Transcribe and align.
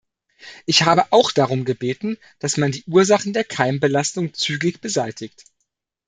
Ich 0.65 0.81
habe 0.81 1.05
auch 1.11 1.31
darum 1.31 1.63
gebeten, 1.63 2.17
dass 2.39 2.57
man 2.57 2.71
die 2.71 2.83
Ursachen 2.87 3.33
der 3.33 3.43
Keimbelastung 3.43 4.33
zügig 4.33 4.81
beseitigt. 4.81 5.43